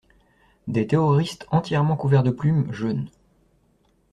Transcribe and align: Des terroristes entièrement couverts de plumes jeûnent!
Des 0.67 0.87
terroristes 0.87 1.45
entièrement 1.51 1.95
couverts 1.95 2.23
de 2.23 2.31
plumes 2.31 2.73
jeûnent! 2.73 3.07